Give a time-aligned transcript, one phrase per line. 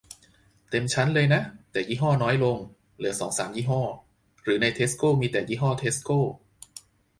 [0.69, 1.41] เต็มชั้นเลยนะ
[1.71, 2.57] แต่ยี่ห้อน้อยลง
[2.97, 3.81] เหลือสองสามยี่ห้อ
[4.43, 6.09] หรือในเทสโกมีแต่ยี่ห้อเทสโก